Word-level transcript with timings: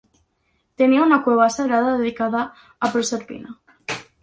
Tenía 0.75 1.03
una 1.03 1.21
cueva 1.23 1.51
sagrada 1.51 1.95
dedicada 1.95 2.55
a 2.79 2.91
Proserpina. 2.91 3.59